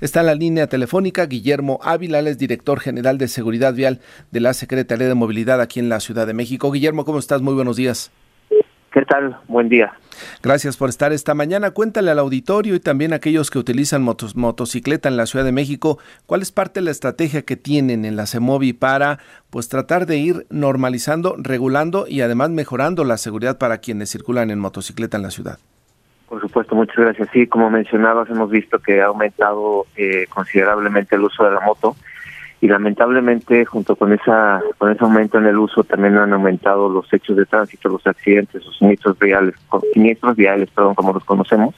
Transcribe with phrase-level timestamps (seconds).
[0.00, 4.52] Está en la línea telefónica Guillermo Ávila, es director general de Seguridad Vial de la
[4.52, 6.70] Secretaría de Movilidad aquí en la Ciudad de México.
[6.70, 7.40] Guillermo, ¿cómo estás?
[7.40, 8.10] Muy buenos días.
[8.92, 9.38] ¿Qué tal?
[9.46, 9.92] Buen día.
[10.42, 11.70] Gracias por estar esta mañana.
[11.70, 15.98] Cuéntale al auditorio y también a aquellos que utilizan motocicleta en la Ciudad de México,
[16.24, 19.18] ¿cuál es parte de la estrategia que tienen en la CEMOVI para
[19.50, 24.60] pues tratar de ir normalizando, regulando y además mejorando la seguridad para quienes circulan en
[24.60, 25.58] motocicleta en la ciudad?
[26.28, 27.28] Por supuesto, muchas gracias.
[27.32, 31.96] Sí, como mencionabas, hemos visto que ha aumentado eh, considerablemente el uso de la moto
[32.60, 37.12] y lamentablemente junto con esa con ese aumento en el uso también han aumentado los
[37.12, 39.54] hechos de tránsito, los accidentes, los siniestros viales,
[39.92, 41.74] siniestros viales, perdón, como los conocemos.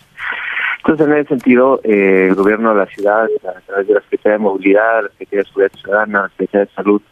[0.78, 4.38] Entonces, en ese sentido, eh, el gobierno de la ciudad, a través de la Secretaría
[4.38, 7.02] de Movilidad, la Secretaría de Seguridad Ciudadana, la Secretaría de Salud,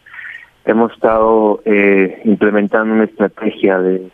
[0.64, 4.10] hemos estado eh, implementando una estrategia de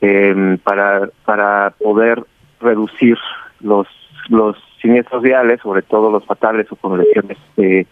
[0.00, 2.24] em, para para poder
[2.60, 3.16] reducir
[3.60, 3.86] los
[4.28, 7.86] los siniestros viales, sobre todo los fatales o con lesiones eh,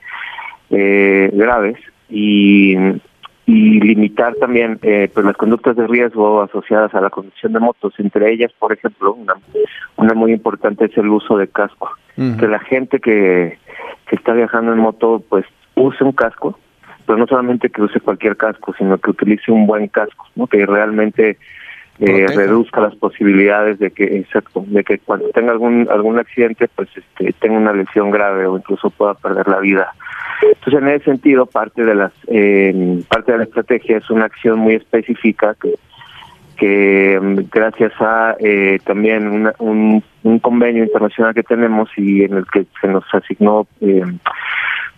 [0.70, 2.76] eh, graves y,
[3.46, 7.95] y limitar también eh, pues las conductas de riesgo asociadas a la conducción de motos.
[7.99, 9.35] Entre ellas, por ejemplo, una,
[9.96, 11.91] una muy importante es el uso de casco.
[12.16, 13.59] Que la gente que,
[14.09, 16.59] que está viajando en moto pues use un casco,
[17.04, 20.46] pero no solamente que use cualquier casco, sino que utilice un buen casco, ¿no?
[20.46, 21.37] que realmente
[21.99, 26.88] eh, reduzca las posibilidades de que exacto de que cuando tenga algún algún accidente pues
[26.95, 29.93] este tenga una lesión grave o incluso pueda perder la vida.
[30.43, 34.59] Entonces, en ese sentido, parte de las eh, parte de la estrategia es una acción
[34.59, 35.75] muy específica que,
[36.59, 42.47] que mm, gracias a eh, también un, un, convenio internacional que tenemos y en el
[42.47, 44.05] que se nos asignó eh,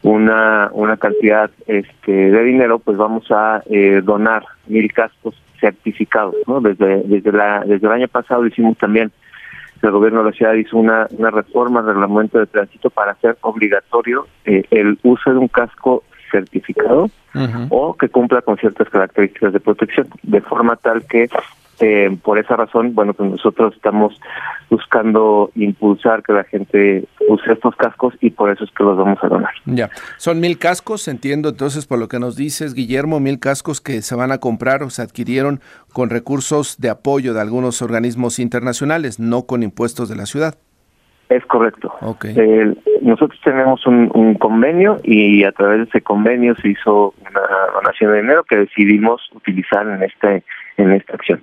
[0.02, 6.60] una una cantidad este de dinero, pues vamos a eh, donar mil cascos certificados, ¿no?
[6.60, 9.12] Desde desde la desde el año pasado hicimos también
[9.82, 13.36] el gobierno de la ciudad hizo una, una reforma al reglamento de tránsito para hacer
[13.42, 17.10] obligatorio eh, el uso de un casco certificado
[17.68, 21.28] o que cumpla con ciertas características de protección, de forma tal que
[21.80, 24.20] eh, por esa razón, bueno, pues nosotros estamos
[24.68, 29.18] buscando impulsar que la gente use estos cascos y por eso es que los vamos
[29.22, 29.52] a donar.
[29.66, 34.02] Ya, son mil cascos, entiendo entonces por lo que nos dices, Guillermo, mil cascos que
[34.02, 35.60] se van a comprar o se adquirieron
[35.92, 40.54] con recursos de apoyo de algunos organismos internacionales, no con impuestos de la ciudad.
[41.28, 41.92] Es correcto.
[42.00, 42.34] Okay.
[43.02, 47.40] nosotros tenemos un, un, convenio y a través de ese convenio se hizo una
[47.74, 50.42] donación de dinero que decidimos utilizar en este
[50.78, 51.42] en esta acción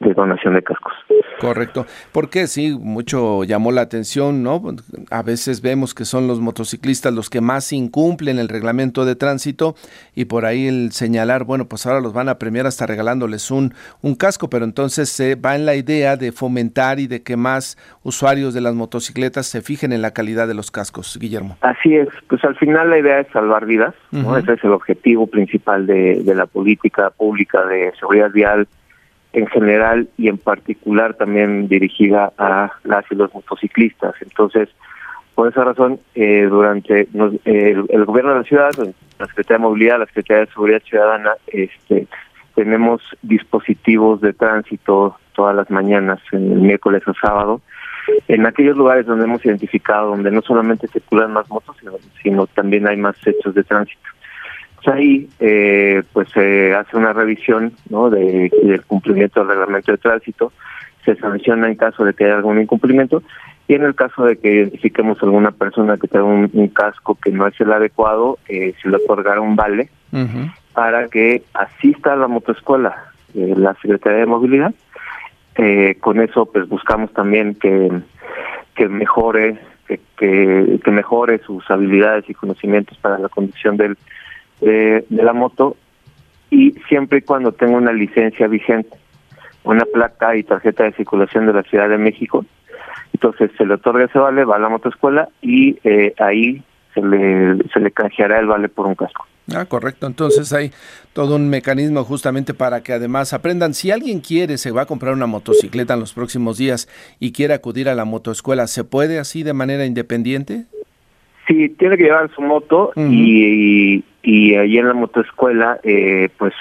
[0.00, 0.92] de donación de cascos.
[1.40, 4.62] Correcto, porque sí, mucho llamó la atención, ¿no?
[5.10, 9.74] A veces vemos que son los motociclistas los que más incumplen el reglamento de tránsito
[10.14, 13.72] y por ahí el señalar, bueno, pues ahora los van a premiar hasta regalándoles un,
[14.02, 17.76] un casco, pero entonces se va en la idea de fomentar y de que más
[18.02, 21.56] usuarios de las motocicletas se fijen en la calidad de los cascos, Guillermo.
[21.60, 24.36] Así es, pues al final la idea es salvar vidas, ¿no?
[24.36, 28.66] Ese es el objetivo principal de, de la política pública de seguridad vial
[29.38, 34.14] en general y en particular también dirigida a las y los motociclistas.
[34.20, 34.68] Entonces,
[35.34, 37.08] por esa razón, eh, durante
[37.44, 38.70] el, gobierno de la ciudad,
[39.18, 42.06] la Secretaría de Movilidad, la Secretaría de Seguridad Ciudadana, este,
[42.54, 47.60] tenemos dispositivos de tránsito todas las mañanas, en el miércoles o sábado,
[48.26, 51.76] en aquellos lugares donde hemos identificado, donde no solamente circulan más motos,
[52.22, 54.08] sino también hay más hechos de tránsito
[54.88, 58.10] ahí eh, pues se hace una revisión ¿no?
[58.10, 60.52] de, del cumplimiento del reglamento de tránsito,
[61.04, 63.22] se sanciona en caso de que haya algún incumplimiento
[63.66, 67.46] y en el caso de que identifiquemos alguna persona que tenga un, casco que no
[67.46, 69.90] es el adecuado, eh, se le otorgará un vale
[70.72, 74.74] para que asista a la motoescuela de la Secretaría de Movilidad.
[75.56, 77.90] Eh, con eso pues buscamos también que,
[78.74, 83.98] que mejore que, que, que mejore sus habilidades y conocimientos para la conducción del
[84.60, 85.76] de, la moto
[86.50, 88.96] y siempre y cuando tenga una licencia vigente,
[89.64, 92.44] una placa y tarjeta de circulación de la Ciudad de México.
[93.12, 96.62] Entonces se le otorga ese vale, va a la motoescuela y eh, ahí
[96.94, 99.26] se le, se le canjeará el vale por un casco.
[99.54, 100.06] Ah, correcto.
[100.06, 100.72] Entonces hay
[101.12, 103.72] todo un mecanismo justamente para que además aprendan.
[103.74, 106.88] Si alguien quiere, se va a comprar una motocicleta en los próximos días
[107.18, 110.66] y quiere acudir a la motoescuela, ¿se puede así de manera independiente?
[111.46, 114.04] Sí, tiene que llevar su moto y, y,
[114.56, 116.52] ahí en la motoescuela eh, pues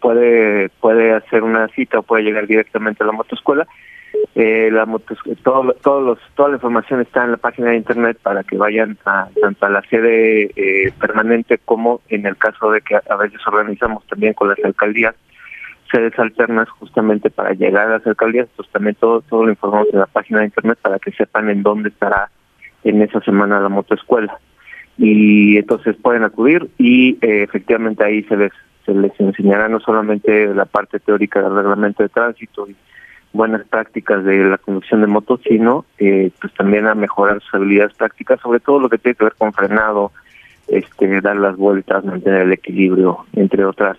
[0.00, 3.66] puede puede hacer una cita o puede llegar directamente a la motoescuela.
[4.34, 8.18] Eh, la motos, todo, todos los, toda la información está en la página de internet
[8.22, 12.80] para que vayan a, tanto a la sede eh, permanente como en el caso de
[12.80, 15.14] que a veces organizamos también con las alcaldías
[15.90, 20.00] sedes alternas justamente para llegar a las alcaldías, pues también todo, todo lo informamos en
[20.00, 22.28] la página de internet para que sepan en dónde estará
[22.84, 24.38] en esa semana la motoescuela.
[24.98, 28.52] Y entonces pueden acudir y eh, efectivamente ahí se les,
[28.84, 32.74] se les enseñará no solamente la parte teórica del reglamento de tránsito y
[33.32, 37.94] buenas prácticas de la conducción de motos, sino eh, pues también a mejorar sus habilidades
[37.94, 40.12] prácticas, sobre todo lo que tiene que ver con frenado,
[40.68, 43.98] este, dar las vueltas, mantener el equilibrio, entre otras,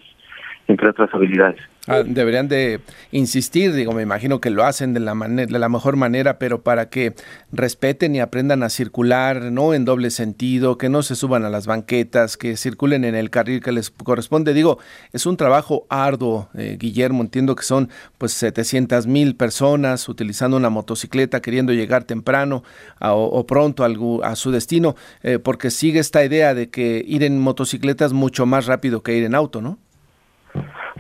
[0.68, 1.62] entre otras habilidades.
[1.88, 2.82] Ah, deberían de
[3.12, 6.90] insistir, digo, me imagino que lo hacen de la de la mejor manera, pero para
[6.90, 7.14] que
[7.54, 11.66] respeten y aprendan a circular, no en doble sentido, que no se suban a las
[11.66, 14.54] banquetas, que circulen en el carril que les corresponde.
[14.54, 14.80] Digo,
[15.14, 20.70] es un trabajo arduo, eh, Guillermo, entiendo que son pues 700 mil personas utilizando una
[20.70, 22.64] motocicleta, queriendo llegar temprano
[23.00, 27.40] o, pronto a, a, su destino, eh, porque sigue esta idea de que ir en
[27.40, 29.80] motocicleta es mucho más rápido que ir en auto, ¿no?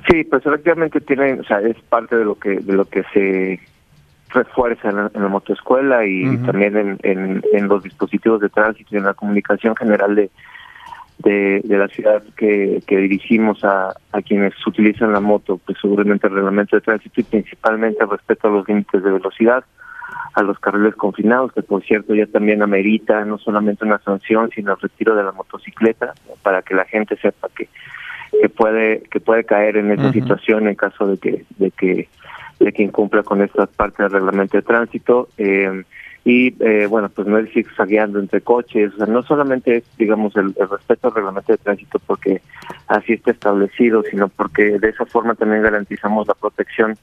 [0.09, 3.59] Sí, pues efectivamente tiene, o sea, es parte de lo que de lo que se
[4.29, 9.05] refuerza en la, en motoescuela y también en, en, los dispositivos de tránsito y en
[9.05, 10.29] la comunicación general de,
[11.19, 16.35] de, la ciudad que, que dirigimos a, a quienes utilizan la moto, pues seguramente el
[16.35, 19.63] reglamento de tránsito y principalmente respecto a los límites de velocidad,
[20.33, 24.73] a los carriles confinados, que por cierto ya también amerita no solamente una sanción, sino
[24.73, 26.13] el retiro de la motocicleta,
[26.43, 27.69] para que la gente sepa que
[28.31, 32.09] que puede que puede caer en esa situación en caso de que de que
[32.59, 35.83] de que incumpla con estas partes del reglamento de tránsito eh,
[36.25, 39.97] y eh, bueno pues no es ir zigzagueando entre coches o sea no solamente es
[39.97, 42.41] digamos el, respeto al reglamento de tránsito porque
[42.87, 46.97] así está establecido sino porque de esa forma también garantizamos la protección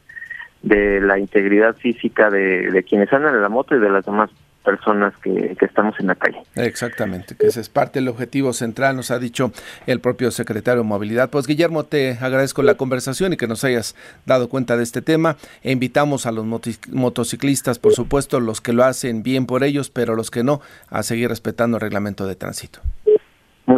[0.63, 4.31] de la integridad física de, de quienes andan en la moto y de las demás
[4.65, 6.43] personas que, estamos en la calle.
[6.57, 9.53] Exactamente, que ese es parte del objetivo central, nos ha dicho
[9.87, 11.31] el propio secretario de Movilidad.
[11.31, 13.95] Pues Guillermo, te agradezco la conversación y que nos hayas
[14.27, 15.37] dado cuenta de este tema.
[15.63, 16.45] E invitamos a los
[16.91, 21.03] motociclistas, por supuesto, los que lo hacen bien por ellos, pero los que no, a
[21.03, 22.81] seguir respetando el reglamento de tránsito.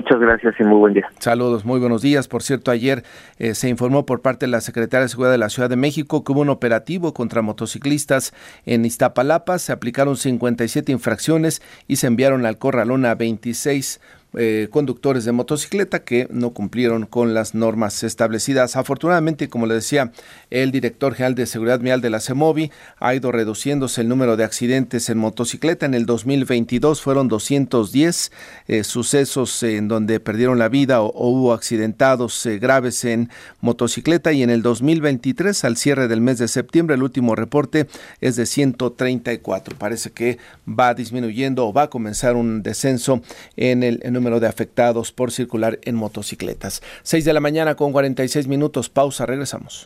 [0.07, 1.09] Muchas gracias y muy buen día.
[1.19, 2.29] Saludos, muy buenos días.
[2.29, 3.03] Por cierto, ayer
[3.41, 6.23] eh, se informó por parte de la Secretaría de Seguridad de la Ciudad de México
[6.23, 8.33] que hubo un operativo contra motociclistas
[8.67, 9.59] en Iztapalapa.
[9.59, 14.01] Se aplicaron 57 infracciones y se enviaron al corralón a 26
[14.37, 18.77] eh, conductores de motocicleta que no cumplieron con las normas establecidas.
[18.77, 20.13] Afortunadamente, como le decía
[20.51, 24.45] el director general de Seguridad Vial de la CEMOVI, ha ido reduciéndose el número de
[24.45, 25.87] accidentes en motocicleta.
[25.87, 28.33] En el 2022 fueron 210
[28.69, 33.31] eh, sucesos en donde perdieron la vida o, hubo accidentados eh, graves en
[33.61, 37.87] motocicleta y en el 2023 al cierre del mes de septiembre el último reporte
[38.21, 39.77] es de 134.
[39.77, 40.39] Parece que
[40.69, 43.23] va disminuyendo o va a comenzar un descenso
[43.57, 44.01] en el
[44.41, 46.83] de afectados por circular en motocicletas.
[47.03, 49.85] 6 de la mañana con 46 minutos, pausa, regresamos.